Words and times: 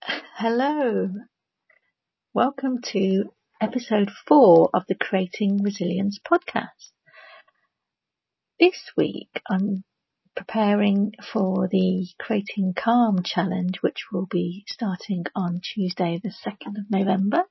Hello. 0.00 1.10
Welcome 2.32 2.82
to 2.92 3.24
episode 3.60 4.12
four 4.28 4.70
of 4.72 4.84
the 4.86 4.94
Creating 4.94 5.60
Resilience 5.60 6.20
podcast. 6.20 6.92
This 8.60 8.92
week 8.96 9.28
I'm 9.50 9.82
preparing 10.36 11.14
for 11.32 11.66
the 11.66 12.06
Creating 12.20 12.74
Calm 12.76 13.24
challenge, 13.24 13.78
which 13.80 14.06
will 14.12 14.26
be 14.26 14.64
starting 14.68 15.24
on 15.34 15.60
Tuesday, 15.60 16.20
the 16.22 16.30
2nd 16.30 16.78
of 16.78 16.90
November 16.90 17.42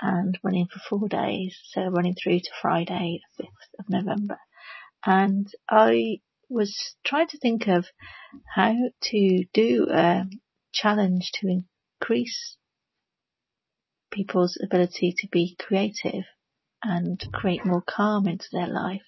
and 0.00 0.38
running 0.42 0.68
for 0.72 0.80
four 0.88 1.08
days. 1.08 1.58
So 1.72 1.82
running 1.88 2.14
through 2.14 2.40
to 2.40 2.50
Friday, 2.62 3.20
the 3.36 3.44
5th 3.44 3.80
of 3.80 3.90
November. 3.90 4.38
And 5.04 5.46
I 5.68 6.20
was 6.48 6.96
trying 7.04 7.28
to 7.28 7.38
think 7.38 7.68
of 7.68 7.86
how 8.54 8.74
to 9.02 9.44
do 9.52 9.86
a 9.90 10.24
challenge 10.72 11.32
to 11.34 11.62
increase 12.00 12.56
people's 14.10 14.58
ability 14.62 15.14
to 15.18 15.28
be 15.28 15.56
creative 15.58 16.24
and 16.82 17.22
create 17.32 17.64
more 17.64 17.82
calm 17.82 18.26
into 18.26 18.46
their 18.52 18.68
life, 18.68 19.02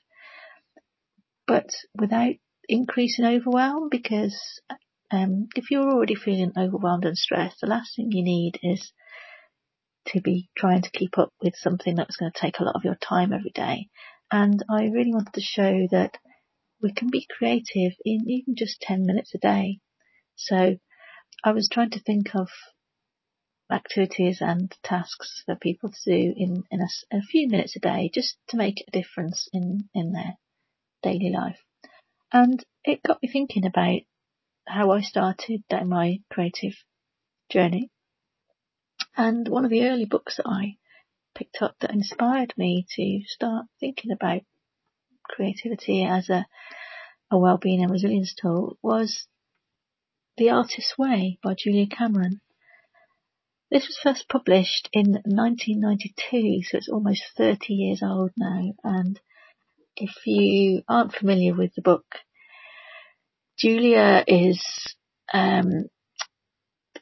but 1.46 1.70
without 1.95 2.34
increasing 2.68 3.24
overwhelm 3.24 3.88
because 3.91 4.60
um, 5.10 5.48
if 5.56 5.70
you're 5.70 5.91
already 5.91 6.15
feeling 6.15 6.52
overwhelmed 6.56 7.04
and 7.04 7.16
stressed, 7.16 7.60
the 7.60 7.66
last 7.66 7.96
thing 7.96 8.12
you 8.12 8.23
need 8.23 8.59
is 8.62 8.92
to 10.06 10.20
be 10.20 10.48
trying 10.56 10.82
to 10.82 10.90
keep 10.90 11.18
up 11.18 11.32
with 11.42 11.54
something 11.56 11.95
that's 11.95 12.16
going 12.16 12.30
to 12.32 12.40
take 12.40 12.59
a 12.59 12.65
lot 12.65 12.77
of 12.77 12.84
your 12.84 12.96
time 12.96 13.32
every 13.32 13.51
day. 13.54 13.88
And 14.30 14.62
I 14.70 14.84
really 14.84 15.12
wanted 15.12 15.34
to 15.34 15.40
show 15.40 15.87
that 15.90 16.16
we 16.82 16.92
can 16.92 17.10
be 17.10 17.27
creative 17.29 17.92
in 18.04 18.29
even 18.29 18.54
just 18.56 18.80
10 18.80 19.04
minutes 19.04 19.34
a 19.34 19.38
day. 19.38 19.80
So 20.37 20.77
I 21.43 21.52
was 21.52 21.69
trying 21.69 21.91
to 21.91 22.01
think 22.01 22.34
of 22.34 22.51
activities 23.71 24.41
and 24.41 24.74
tasks 24.82 25.43
for 25.46 25.54
people 25.54 25.91
to 25.91 25.99
do 26.04 26.35
in, 26.37 26.65
in 26.71 26.80
a, 26.80 27.16
a, 27.16 27.23
few 27.23 27.49
minutes 27.49 27.77
a 27.77 27.80
day 27.80 28.10
just 28.13 28.37
to 28.49 28.57
make 28.57 28.85
a 28.87 28.91
difference 28.91 29.49
in, 29.52 29.88
in 29.95 30.13
their 30.13 30.37
daily 31.02 31.30
life. 31.30 31.59
And 32.32 32.65
it 32.85 33.02
got 33.02 33.23
me 33.23 33.29
thinking 33.29 33.65
about 33.65 34.01
how 34.66 34.91
I 34.91 35.01
started 35.01 35.63
my 35.87 36.21
creative 36.30 36.74
journey. 37.51 37.91
And 39.16 39.49
one 39.49 39.65
of 39.65 39.71
the 39.71 39.88
early 39.88 40.04
books 40.04 40.37
that 40.37 40.47
I 40.47 40.76
picked 41.35 41.63
up 41.63 41.76
that 41.80 41.93
inspired 41.93 42.54
me 42.57 42.87
to 42.97 43.23
start 43.26 43.66
thinking 43.79 44.13
about 44.13 44.43
creativity 45.24 46.04
as 46.04 46.29
a, 46.29 46.47
a 47.30 47.38
well-being 47.38 47.82
and 47.82 47.91
resilience 47.91 48.35
tool 48.35 48.76
was 48.82 49.26
The 50.41 50.49
Artist's 50.49 50.96
Way 50.96 51.38
by 51.43 51.52
Julia 51.52 51.87
Cameron. 51.87 52.41
This 53.71 53.87
was 53.87 53.99
first 54.02 54.27
published 54.27 54.88
in 54.91 55.21
1992, 55.27 56.63
so 56.63 56.79
it's 56.79 56.88
almost 56.88 57.24
30 57.37 57.74
years 57.74 58.02
old 58.02 58.30
now. 58.38 58.73
And 58.82 59.21
if 59.97 60.13
you 60.24 60.82
aren't 60.88 61.13
familiar 61.13 61.55
with 61.55 61.74
the 61.74 61.82
book, 61.82 62.07
Julia 63.59 64.25
is 64.27 64.65
um, 65.31 65.91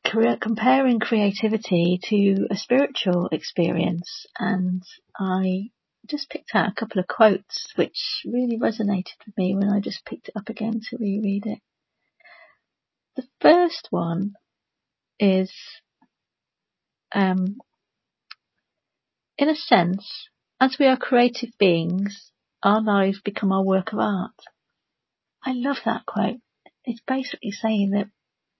comparing 0.02 0.98
creativity 0.98 2.00
to 2.08 2.48
a 2.50 2.56
spiritual 2.56 3.28
experience, 3.30 4.26
and 4.36 4.82
I 5.16 5.70
just 6.08 6.28
picked 6.28 6.56
out 6.56 6.70
a 6.72 6.74
couple 6.74 6.98
of 6.98 7.06
quotes 7.06 7.72
which 7.76 8.24
really 8.26 8.58
resonated 8.58 9.14
with 9.24 9.38
me 9.38 9.54
when 9.54 9.68
I 9.68 9.78
just 9.78 10.04
picked 10.04 10.26
it 10.26 10.34
up 10.36 10.48
again 10.48 10.80
to 10.90 10.96
reread 10.98 11.46
it. 11.46 11.60
The 13.18 13.26
first 13.40 13.88
one 13.90 14.34
is 15.18 15.52
um, 17.12 17.56
in 19.36 19.48
a 19.48 19.56
sense, 19.56 20.28
as 20.60 20.76
we 20.78 20.86
are 20.86 20.96
creative 20.96 21.50
beings, 21.58 22.30
our 22.62 22.80
lives 22.80 23.20
become 23.20 23.50
our 23.50 23.64
work 23.64 23.92
of 23.92 23.98
art. 23.98 24.38
I 25.44 25.50
love 25.52 25.78
that 25.84 26.06
quote. 26.06 26.38
It's 26.84 27.00
basically 27.08 27.50
saying 27.50 27.90
that 27.90 28.08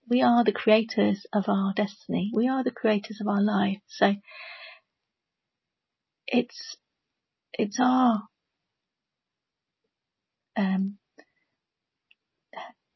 we 0.09 0.23
are 0.23 0.43
the 0.43 0.51
creators 0.51 1.25
of 1.33 1.45
our 1.47 1.73
destiny. 1.73 2.33
We 2.35 2.49
are 2.49 2.65
the 2.65 2.73
creators 2.73 3.21
of 3.21 3.29
our 3.29 3.41
life. 3.41 3.79
So 3.87 4.15
it's, 6.27 6.77
it's 7.53 7.79
our, 7.81 8.25
um, 10.57 10.99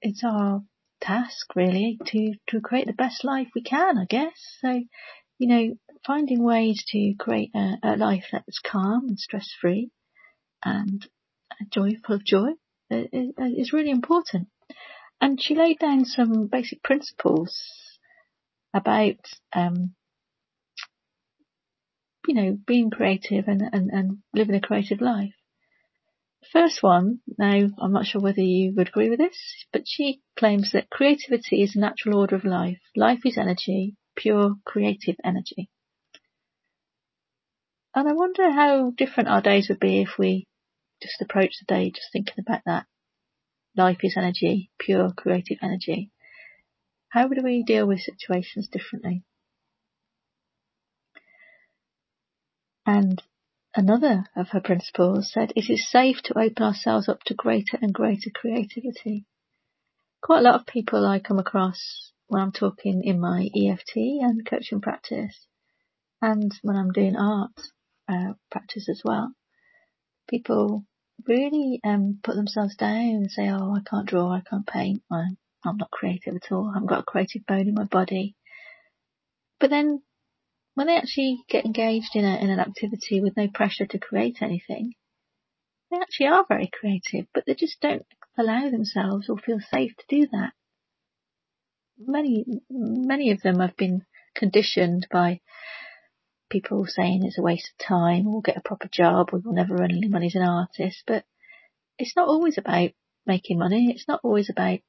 it's 0.00 0.24
our 0.24 0.64
task 1.02 1.54
really 1.54 1.98
to, 2.06 2.34
to 2.48 2.60
create 2.60 2.86
the 2.86 2.92
best 2.92 3.24
life 3.24 3.48
we 3.54 3.62
can, 3.62 3.98
I 3.98 4.06
guess. 4.06 4.32
So 4.60 4.82
you 5.42 5.48
know, 5.48 5.74
finding 6.06 6.44
ways 6.44 6.84
to 6.88 7.14
create 7.18 7.50
a, 7.54 7.74
a 7.82 7.96
life 7.96 8.26
that's 8.30 8.60
calm 8.60 9.08
and 9.08 9.18
stress 9.18 9.50
free 9.60 9.90
and 10.64 11.04
joyful 11.68 12.14
of 12.14 12.24
joy 12.24 12.50
is, 12.90 13.32
is 13.38 13.72
really 13.72 13.90
important. 13.90 14.46
And 15.20 15.42
she 15.42 15.56
laid 15.56 15.80
down 15.80 16.04
some 16.04 16.46
basic 16.46 16.80
principles 16.84 17.60
about, 18.72 19.18
um, 19.52 19.94
you 22.28 22.34
know, 22.34 22.58
being 22.64 22.90
creative 22.90 23.48
and, 23.48 23.62
and, 23.72 23.90
and 23.90 24.18
living 24.32 24.54
a 24.54 24.60
creative 24.60 25.00
life. 25.00 25.34
First 26.50 26.82
one, 26.82 27.20
now 27.38 27.68
I'm 27.78 27.92
not 27.92 28.06
sure 28.06 28.20
whether 28.20 28.42
you 28.42 28.74
would 28.74 28.88
agree 28.88 29.08
with 29.08 29.20
this, 29.20 29.64
but 29.72 29.86
she 29.86 30.22
claims 30.36 30.72
that 30.72 30.90
creativity 30.90 31.62
is 31.62 31.76
a 31.76 31.80
natural 31.80 32.18
order 32.18 32.36
of 32.36 32.44
life. 32.44 32.80
Life 32.96 33.24
is 33.24 33.38
energy 33.38 33.96
pure 34.16 34.56
creative 34.64 35.16
energy. 35.24 35.70
And 37.94 38.08
I 38.08 38.12
wonder 38.12 38.50
how 38.50 38.90
different 38.90 39.28
our 39.28 39.40
days 39.40 39.68
would 39.68 39.80
be 39.80 40.00
if 40.00 40.18
we 40.18 40.46
just 41.02 41.20
approach 41.20 41.54
the 41.58 41.66
day 41.66 41.90
just 41.90 42.12
thinking 42.12 42.34
about 42.38 42.62
that. 42.66 42.86
Life 43.76 43.98
is 44.02 44.16
energy, 44.16 44.70
pure 44.78 45.12
creative 45.12 45.58
energy. 45.62 46.10
How 47.10 47.28
would 47.28 47.42
we 47.42 47.62
deal 47.62 47.86
with 47.86 48.00
situations 48.00 48.68
differently? 48.68 49.22
And 52.86 53.22
another 53.74 54.24
of 54.36 54.48
her 54.50 54.60
principles 54.60 55.32
said 55.32 55.52
it 55.56 55.70
is 55.70 55.90
safe 55.90 56.22
to 56.22 56.38
open 56.38 56.62
ourselves 56.62 57.08
up 57.08 57.22
to 57.24 57.34
greater 57.34 57.78
and 57.80 57.92
greater 57.92 58.30
creativity. 58.34 59.26
Quite 60.22 60.40
a 60.40 60.42
lot 60.42 60.60
of 60.60 60.66
people 60.66 61.06
I 61.06 61.18
come 61.18 61.38
across 61.38 62.12
when 62.28 62.42
I'm 62.42 62.52
talking 62.52 63.02
in 63.04 63.20
my 63.20 63.48
EFT 63.54 63.96
and 63.96 64.46
coaching 64.46 64.80
practice 64.80 65.46
and 66.20 66.52
when 66.62 66.76
I'm 66.76 66.92
doing 66.92 67.16
art 67.16 67.52
uh, 68.08 68.34
practice 68.50 68.88
as 68.88 69.02
well. 69.04 69.32
People 70.28 70.84
really 71.26 71.80
um, 71.84 72.18
put 72.22 72.36
themselves 72.36 72.76
down 72.76 72.96
and 72.96 73.30
say, 73.30 73.48
oh, 73.50 73.74
I 73.74 73.80
can't 73.88 74.08
draw, 74.08 74.32
I 74.32 74.42
can't 74.48 74.66
paint, 74.66 75.02
I'm, 75.10 75.36
I'm 75.64 75.76
not 75.76 75.90
creative 75.90 76.36
at 76.36 76.52
all, 76.52 76.70
I 76.70 76.74
haven't 76.74 76.88
got 76.88 77.00
a 77.00 77.04
creative 77.04 77.44
bone 77.46 77.68
in 77.68 77.74
my 77.74 77.84
body. 77.84 78.36
But 79.60 79.70
then 79.70 80.02
when 80.74 80.86
they 80.86 80.96
actually 80.96 81.44
get 81.48 81.64
engaged 81.64 82.14
in, 82.14 82.24
a, 82.24 82.36
in 82.36 82.50
an 82.50 82.60
activity 82.60 83.20
with 83.20 83.36
no 83.36 83.48
pressure 83.48 83.86
to 83.86 83.98
create 83.98 84.38
anything, 84.40 84.94
they 85.90 85.98
actually 85.98 86.28
are 86.28 86.44
very 86.48 86.70
creative, 86.72 87.26
but 87.34 87.44
they 87.46 87.54
just 87.54 87.80
don't 87.80 88.06
allow 88.38 88.70
themselves 88.70 89.28
or 89.28 89.36
feel 89.36 89.60
safe 89.60 89.92
to 89.96 90.04
do 90.08 90.26
that 90.32 90.52
many, 92.06 92.44
many 92.70 93.30
of 93.30 93.42
them 93.42 93.60
have 93.60 93.76
been 93.76 94.04
conditioned 94.34 95.06
by 95.10 95.40
people 96.50 96.84
saying 96.86 97.24
it's 97.24 97.38
a 97.38 97.42
waste 97.42 97.70
of 97.72 97.86
time 97.86 98.26
or 98.26 98.42
get 98.42 98.56
a 98.56 98.62
proper 98.62 98.88
job 98.88 99.30
or 99.32 99.40
you'll 99.42 99.54
never 99.54 99.74
earn 99.74 99.90
any 99.90 100.08
money 100.08 100.26
as 100.26 100.34
an 100.34 100.42
artist. 100.42 101.02
But 101.06 101.24
it's 101.98 102.16
not 102.16 102.28
always 102.28 102.58
about 102.58 102.90
making 103.26 103.58
money. 103.58 103.92
It's 103.94 104.08
not 104.08 104.20
always 104.22 104.50
about, 104.50 104.80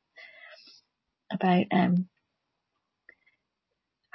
about, 1.31 1.65
um, 1.71 2.09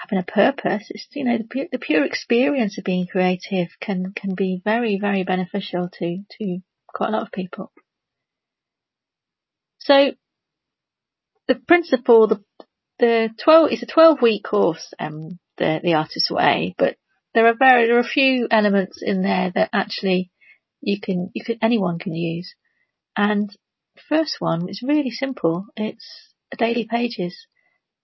having 0.08 0.24
a 0.26 0.32
purpose. 0.32 0.86
It's, 0.90 1.06
you 1.12 1.24
know, 1.24 1.38
the 1.38 1.44
pure, 1.44 1.66
the 1.70 1.78
pure 1.78 2.04
experience 2.04 2.78
of 2.78 2.84
being 2.84 3.06
creative 3.06 3.68
can, 3.80 4.12
can 4.14 4.34
be 4.34 4.60
very, 4.64 4.98
very 5.00 5.24
beneficial 5.24 5.88
to, 5.98 6.22
to 6.38 6.58
quite 6.86 7.10
a 7.10 7.12
lot 7.12 7.22
of 7.22 7.32
people. 7.32 7.72
So 9.78 10.12
the 11.46 11.54
principle, 11.54 12.26
the, 12.28 12.42
the 12.98 13.30
12 13.42 13.72
it's 13.72 13.82
a 13.82 13.86
12 13.86 14.20
week 14.22 14.44
course 14.44 14.92
um 14.98 15.38
the 15.56 15.80
the 15.82 15.94
artist's 15.94 16.30
way 16.30 16.74
but 16.78 16.96
there 17.34 17.46
are 17.46 17.54
very 17.54 17.86
there 17.86 17.96
are 17.96 18.00
a 18.00 18.04
few 18.04 18.48
elements 18.50 19.00
in 19.02 19.22
there 19.22 19.52
that 19.54 19.70
actually 19.72 20.30
you 20.80 21.00
can 21.00 21.30
you 21.34 21.44
can 21.44 21.58
anyone 21.62 21.98
can 21.98 22.14
use 22.14 22.54
and 23.16 23.50
the 23.94 24.02
first 24.08 24.36
one 24.40 24.68
is 24.68 24.82
really 24.82 25.10
simple 25.10 25.66
it's 25.76 26.34
daily 26.56 26.86
pages 26.90 27.46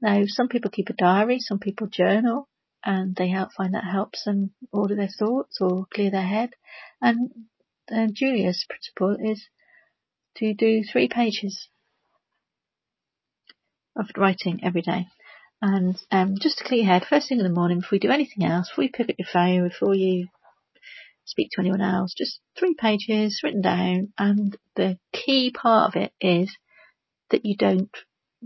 now 0.05 0.23
some 0.27 0.49
people 0.49 0.71
keep 0.71 0.89
a 0.89 0.93
diary 0.93 1.41
some 1.41 1.59
people 1.59 1.89
journal 1.89 2.49
and 2.85 3.17
they 3.17 3.35
find 3.56 3.75
that 3.75 3.85
helps 3.85 4.25
them 4.25 4.51
order 4.73 4.95
their 4.95 5.09
thoughts 5.09 5.59
or 5.61 5.87
clear 5.93 6.11
their 6.11 6.27
head 6.27 6.51
and, 7.01 7.31
and 7.89 8.15
Julia's 8.15 8.65
principle 8.69 9.17
is 9.21 9.49
to 10.37 10.55
do 10.55 10.83
three 10.83 11.09
pages 11.09 11.69
of 13.97 14.06
writing 14.17 14.61
every 14.62 14.83
day. 14.83 15.06
And 15.62 15.97
um, 16.11 16.37
just 16.41 16.59
to 16.59 16.65
clear 16.65 16.83
your 16.83 16.93
head, 16.93 17.06
first 17.09 17.29
thing 17.29 17.39
in 17.39 17.45
the 17.45 17.51
morning, 17.51 17.81
before 17.81 17.97
you 17.97 18.01
do 18.01 18.11
anything 18.11 18.45
else, 18.45 18.69
before 18.69 18.85
you 18.85 18.91
pick 18.91 19.09
up 19.09 19.17
your 19.19 19.29
phone, 19.33 19.69
before 19.69 19.95
you 19.95 20.29
speak 21.25 21.51
to 21.53 21.61
anyone 21.61 21.81
else, 21.81 22.15
just 22.17 22.41
three 22.59 22.75
pages 22.75 23.41
written 23.43 23.62
down. 23.62 24.12
And 24.19 24.56
the 24.77 24.99
key 25.12 25.53
part 25.53 25.95
of 25.95 26.03
it 26.03 26.12
is 26.21 26.55
that 27.31 27.47
you 27.47 27.56
don't 27.56 27.91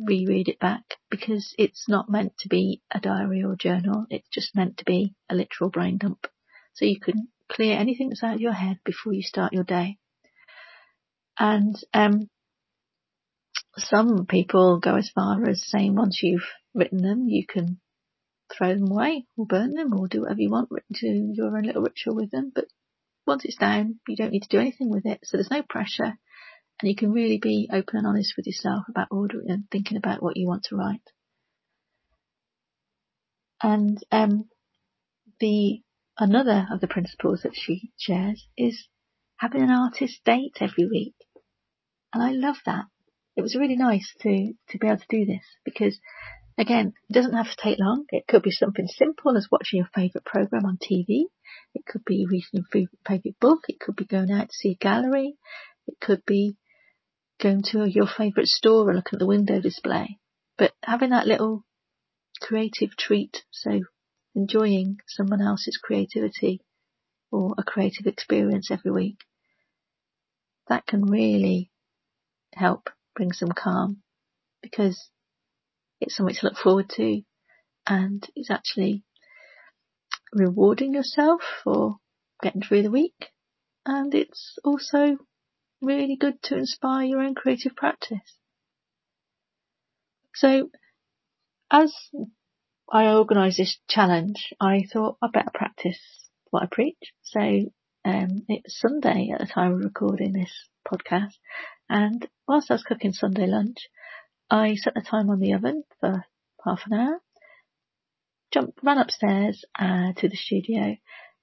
reread 0.06 0.48
it 0.48 0.58
back 0.58 0.82
because 1.10 1.54
it's 1.58 1.88
not 1.88 2.10
meant 2.10 2.36
to 2.38 2.48
be 2.48 2.82
a 2.90 3.00
diary 3.00 3.42
or 3.44 3.56
journal. 3.56 4.06
It's 4.10 4.28
just 4.28 4.56
meant 4.56 4.78
to 4.78 4.84
be 4.84 5.14
a 5.28 5.34
literal 5.34 5.70
brain 5.70 5.98
dump. 5.98 6.26
So 6.74 6.84
you 6.84 7.00
can 7.00 7.28
clear 7.50 7.76
anything 7.76 8.08
that's 8.08 8.22
out 8.22 8.34
of 8.34 8.40
your 8.40 8.52
head 8.52 8.78
before 8.84 9.12
you 9.12 9.22
start 9.22 9.52
your 9.52 9.64
day. 9.64 9.98
And 11.38 11.76
um, 11.94 12.28
some 13.76 14.26
people 14.26 14.80
go 14.80 14.96
as 14.96 15.10
far 15.10 15.48
as 15.48 15.64
saying 15.66 15.94
once 15.94 16.20
you've 16.22 16.46
written 16.74 17.02
them, 17.02 17.28
you 17.28 17.46
can 17.46 17.80
throw 18.52 18.74
them 18.74 18.90
away 18.90 19.26
or 19.36 19.46
burn 19.46 19.74
them 19.74 19.94
or 19.94 20.08
do 20.08 20.22
whatever 20.22 20.40
you 20.40 20.50
want 20.50 20.70
to 20.94 21.06
your 21.06 21.56
own 21.56 21.64
little 21.64 21.82
ritual 21.82 22.14
with 22.14 22.30
them. 22.30 22.50
But 22.54 22.66
once 23.26 23.44
it's 23.44 23.56
down, 23.56 24.00
you 24.08 24.16
don't 24.16 24.32
need 24.32 24.42
to 24.42 24.48
do 24.48 24.58
anything 24.58 24.90
with 24.90 25.06
it. 25.06 25.20
So 25.24 25.36
there's 25.36 25.50
no 25.50 25.62
pressure 25.62 26.18
and 26.80 26.88
you 26.88 26.96
can 26.96 27.12
really 27.12 27.38
be 27.38 27.69
open 27.72 27.98
and 27.98 28.06
honest 28.06 28.34
with 28.36 28.46
yourself 28.46 28.84
about 28.88 29.08
ordering 29.10 29.50
and 29.50 29.64
thinking 29.70 29.96
about 29.96 30.22
what 30.22 30.36
you 30.36 30.46
want 30.46 30.64
to 30.64 30.76
write. 30.76 31.02
And, 33.62 33.98
um, 34.12 34.48
the, 35.40 35.82
another 36.19 36.66
of 36.70 36.80
the 36.80 36.88
principles 36.88 37.42
that 37.42 37.54
she 37.54 37.90
shares 37.96 38.46
is 38.56 38.88
having 39.36 39.62
an 39.62 39.70
artist 39.70 40.20
date 40.25 40.56
every 40.60 40.86
week. 40.86 41.14
And 42.12 42.22
I 42.22 42.30
love 42.30 42.56
that. 42.66 42.86
It 43.36 43.42
was 43.42 43.56
really 43.56 43.76
nice 43.76 44.14
to, 44.20 44.52
to 44.70 44.78
be 44.78 44.86
able 44.86 44.98
to 44.98 45.04
do 45.08 45.24
this 45.24 45.44
because 45.64 45.98
again, 46.58 46.92
it 47.08 47.12
doesn't 47.12 47.34
have 47.34 47.50
to 47.50 47.56
take 47.62 47.78
long. 47.78 48.04
It 48.10 48.26
could 48.26 48.42
be 48.42 48.50
something 48.50 48.88
simple 48.88 49.36
as 49.36 49.48
watching 49.50 49.78
your 49.78 49.88
favourite 49.94 50.24
programme 50.24 50.66
on 50.66 50.76
TV. 50.76 51.24
It 51.74 51.86
could 51.86 52.04
be 52.04 52.26
reading 52.28 52.64
your 52.72 52.88
favourite 53.06 53.38
book. 53.40 53.60
It 53.69 53.78
could 53.78 53.96
be 53.96 54.04
going 54.04 54.32
out 54.32 54.48
to 54.48 54.54
see 54.54 54.72
a 54.72 54.84
gallery. 54.84 55.36
It 55.86 56.00
could 56.00 56.24
be 56.26 56.56
going 57.40 57.62
to 57.62 57.88
your 57.88 58.06
favourite 58.06 58.49
store 58.49 58.88
and 58.88 58.96
looking 58.96 59.17
at 59.17 59.20
the 59.20 59.26
window 59.26 59.61
display. 59.61 60.19
But 60.56 60.73
having 60.82 61.11
that 61.11 61.26
little 61.26 61.64
creative 62.40 62.96
treat, 62.96 63.44
so 63.50 63.81
enjoying 64.35 64.99
someone 65.06 65.40
else's 65.40 65.79
creativity 65.82 66.61
or 67.31 67.55
a 67.58 67.62
creative 67.62 68.06
experience 68.06 68.70
every 68.70 68.90
week, 68.90 69.19
that 70.69 70.87
can 70.87 71.05
really 71.05 71.70
help 72.55 72.90
bring 73.14 73.32
some 73.32 73.52
calm 73.52 74.02
because 74.62 75.11
it's 76.00 76.17
something 76.17 76.34
to 76.34 76.46
look 76.46 76.56
forward 76.56 76.88
to 76.88 77.23
and 77.87 78.29
it's 78.37 78.50
actually 78.50 79.02
rewarding 80.32 80.94
yourself 80.94 81.41
for 81.64 81.96
getting 82.43 82.62
through 82.62 82.82
the 82.82 82.91
week 82.91 83.31
and 83.87 84.14
it's 84.14 84.58
also 84.64 85.17
really 85.80 86.16
good 86.16 86.42
to 86.44 86.56
inspire 86.56 87.04
your 87.04 87.20
own 87.20 87.34
creative 87.34 87.76
practice. 87.76 88.38
So 90.34 90.70
as 91.70 91.92
I 92.90 93.08
organised 93.08 93.58
this 93.58 93.78
challenge, 93.88 94.52
I 94.60 94.84
thought 94.92 95.19
I 95.20 95.28
better 95.32 95.50
practice 95.52 95.98
what 96.50 96.62
I 96.62 96.66
preach. 96.66 97.12
So 97.22 97.40
um, 98.04 98.44
it 98.48 98.62
was 98.64 98.78
Sunday 98.78 99.30
at 99.32 99.40
the 99.40 99.46
time 99.46 99.72
of 99.75 99.80
recording 99.80 100.32
this 100.32 100.69
podcast, 100.86 101.34
and 101.88 102.26
whilst 102.46 102.70
I 102.70 102.74
was 102.74 102.84
cooking 102.84 103.12
Sunday 103.12 103.46
lunch, 103.46 103.88
I 104.50 104.76
set 104.76 104.94
the 104.94 105.02
time 105.02 105.28
on 105.28 105.40
the 105.40 105.52
oven 105.52 105.84
for 106.00 106.24
half 106.64 106.82
an 106.86 106.94
hour, 106.98 107.20
jumped, 108.52 108.78
ran 108.82 108.98
upstairs 108.98 109.64
uh, 109.78 110.12
to 110.16 110.28
the 110.28 110.36
studio, 110.36 110.96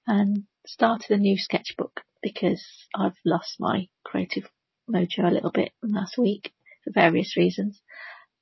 and 0.06 0.44
started 0.66 1.12
a 1.12 1.18
new 1.18 1.38
sketchbook 1.38 2.00
because 2.26 2.66
I've 2.92 3.14
lost 3.24 3.54
my 3.60 3.86
creative 4.04 4.50
mojo 4.90 5.28
a 5.28 5.30
little 5.30 5.52
bit 5.52 5.70
last 5.80 6.18
week 6.18 6.52
for 6.82 6.90
various 6.92 7.36
reasons. 7.36 7.80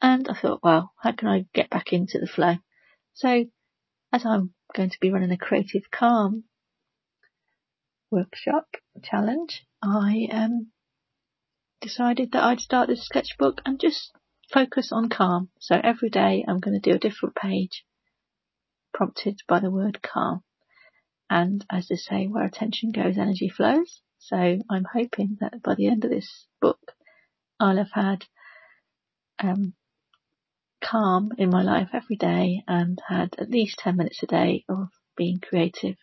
And 0.01 0.27
I 0.27 0.33
thought, 0.33 0.61
well, 0.63 0.95
how 1.03 1.13
can 1.13 1.29
I 1.29 1.45
get 1.53 1.69
back 1.69 1.93
into 1.93 2.19
the 2.19 2.27
flow? 2.27 2.55
So 3.13 3.45
as 4.11 4.25
I'm 4.25 4.55
going 4.75 4.89
to 4.89 5.01
be 5.03 5.11
running 5.11 5.33
a 5.33 5.37
creative 5.37 5.83
calm 5.91 6.45
workshop 8.11 8.69
challenge, 9.03 9.67
I 9.83 10.29
um, 10.33 10.69
decided 11.83 12.33
that 12.33 12.43
I'd 12.43 12.61
start 12.61 12.89
this 12.89 13.05
sketchbook 13.05 13.61
and 13.67 13.79
just 13.79 14.13
focus 14.51 14.93
on 14.93 15.11
calm. 15.11 15.51
So 15.61 15.79
every 15.85 16.09
day 16.09 16.43
I'm 16.49 16.61
going 16.61 16.81
to 16.81 16.91
do 16.91 16.97
a 16.97 16.99
different 16.99 17.37
page 17.37 17.85
prompted 18.95 19.41
by 19.47 19.61
the 19.61 19.71
word 19.71 20.01
calm. 20.01 20.43
And 21.35 21.67
as 21.69 21.89
they 21.89 21.97
say, 21.97 22.29
where 22.29 22.45
attention 22.45 22.93
goes, 22.93 23.19
energy 23.19 23.49
flows. 23.49 24.01
So 24.21 24.37
I'm 24.37 24.85
hoping 24.85 25.39
that 25.41 25.61
by 25.65 25.75
the 25.75 25.89
end 25.89 26.05
of 26.05 26.11
this 26.13 26.47
book, 26.61 26.93
I'll 27.59 27.77
have 27.77 27.91
had 27.93 28.25
um, 29.41 29.75
calm 30.81 31.33
in 31.37 31.51
my 31.51 31.63
life 31.63 31.89
every 31.93 32.15
day 32.15 32.63
and 32.69 33.03
had 33.09 33.35
at 33.37 33.51
least 33.51 33.81
10 33.81 33.97
minutes 33.97 34.23
a 34.23 34.27
day 34.27 34.65
of 34.69 34.91
being 35.17 35.41
creative. 35.41 35.97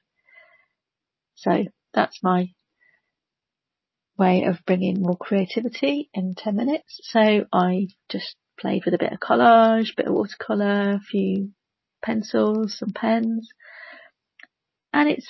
So 1.36 1.64
that's 1.94 2.22
my 2.22 2.50
way 4.18 4.44
of 4.44 4.66
bringing 4.66 5.02
more 5.02 5.16
creativity 5.16 6.10
in 6.14 6.36
10 6.36 6.58
minutes. 6.58 7.00
So 7.04 7.46
I 7.54 7.88
just 8.10 8.36
played 8.60 8.84
with 8.84 8.96
a 8.96 9.00
bit 9.00 9.14
of 9.14 9.22
collage, 9.22 9.96
bit 9.96 10.08
of 10.08 10.14
watercolour, 10.14 10.96
a 10.96 11.00
few 11.00 11.52
pencils, 12.04 12.78
some 12.78 12.92
pens, 12.92 13.48
and 14.94 15.10
it's 15.10 15.28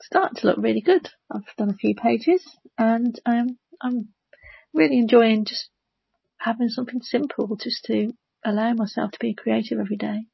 starting 0.00 0.36
to 0.36 0.46
look 0.46 0.58
really 0.58 0.80
good. 0.80 1.08
I've 1.30 1.56
done 1.56 1.70
a 1.70 1.74
few 1.76 1.94
pages 1.94 2.42
and 2.78 3.18
um, 3.26 3.58
I'm 3.80 4.08
really 4.74 4.98
enjoying 4.98 5.44
just 5.44 5.68
having 6.38 6.68
something 6.68 7.02
simple 7.02 7.56
just 7.56 7.84
to 7.84 8.12
allow 8.44 8.72
myself 8.74 9.12
to 9.12 9.18
be 9.20 9.34
creative 9.34 9.78
every 9.78 9.96
day. 9.96 10.26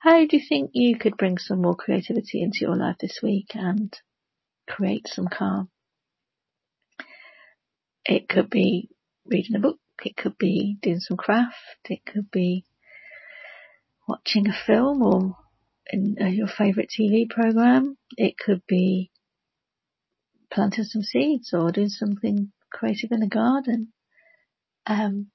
How 0.00 0.24
do 0.26 0.36
you 0.36 0.42
think 0.46 0.70
you 0.74 0.96
could 0.96 1.16
bring 1.16 1.38
some 1.38 1.62
more 1.62 1.74
creativity 1.74 2.42
into 2.42 2.58
your 2.60 2.76
life 2.76 2.96
this 3.00 3.18
week 3.22 3.50
and 3.54 3.92
create 4.68 5.08
some 5.08 5.26
calm? 5.26 5.70
It 8.04 8.28
could 8.28 8.48
be 8.48 8.90
reading 9.26 9.56
a 9.56 9.60
book, 9.60 9.78
it 10.04 10.16
could 10.16 10.38
be 10.38 10.78
doing 10.80 11.00
some 11.00 11.16
craft, 11.16 11.56
it 11.90 12.00
could 12.06 12.30
be 12.30 12.64
watching 14.06 14.48
a 14.48 14.52
film 14.66 15.02
or 15.02 15.36
uh, 15.92 16.26
your 16.26 16.48
favourite 16.48 16.90
TV 16.90 17.28
program. 17.28 17.96
It 18.16 18.36
could 18.38 18.62
be 18.66 19.10
planting 20.50 20.84
some 20.84 21.02
seeds 21.02 21.52
or 21.52 21.72
doing 21.72 21.88
something 21.88 22.52
creative 22.70 23.10
in 23.12 23.20
the 23.20 23.28
garden. 23.28 23.92
Um, 24.86 25.30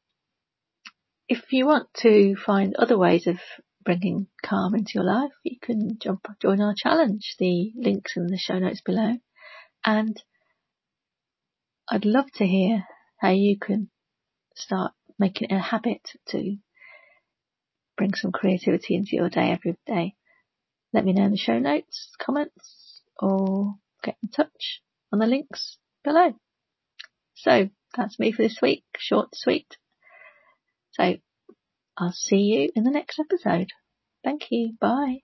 if 1.27 1.51
you 1.51 1.65
want 1.65 1.87
to 2.01 2.35
find 2.35 2.75
other 2.75 2.97
ways 2.97 3.27
of 3.27 3.37
bringing 3.83 4.27
calm 4.43 4.75
into 4.75 4.91
your 4.95 5.03
life, 5.03 5.31
you 5.43 5.57
can 5.61 5.97
jump 5.99 6.27
join 6.41 6.61
our 6.61 6.75
challenge. 6.75 7.35
The 7.39 7.71
links 7.75 8.13
in 8.15 8.27
the 8.27 8.37
show 8.37 8.59
notes 8.59 8.81
below, 8.81 9.17
and 9.85 10.21
I'd 11.89 12.05
love 12.05 12.31
to 12.35 12.45
hear 12.45 12.85
how 13.19 13.31
you 13.31 13.57
can 13.57 13.89
start 14.55 14.93
making 15.17 15.49
it 15.49 15.55
a 15.55 15.59
habit 15.59 16.01
to 16.29 16.57
bring 17.97 18.13
some 18.13 18.31
creativity 18.31 18.95
into 18.95 19.15
your 19.15 19.29
day 19.29 19.51
every 19.51 19.77
day 19.85 20.15
let 20.93 21.05
me 21.05 21.13
know 21.13 21.25
in 21.25 21.31
the 21.31 21.37
show 21.37 21.59
notes, 21.59 22.11
comments, 22.21 23.01
or 23.19 23.75
get 24.03 24.15
in 24.21 24.29
touch 24.29 24.81
on 25.11 25.19
the 25.19 25.25
links 25.25 25.77
below. 26.03 26.33
So 27.35 27.69
that's 27.95 28.19
me 28.19 28.31
for 28.31 28.43
this 28.43 28.59
week, 28.61 28.83
short, 28.97 29.29
sweet. 29.33 29.77
So 30.91 31.15
I'll 31.97 32.11
see 32.11 32.37
you 32.37 32.71
in 32.75 32.83
the 32.83 32.91
next 32.91 33.19
episode. 33.19 33.71
Thank 34.23 34.51
you. 34.51 34.73
Bye. 34.79 35.21